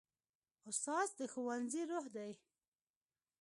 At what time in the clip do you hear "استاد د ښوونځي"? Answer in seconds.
0.69-1.81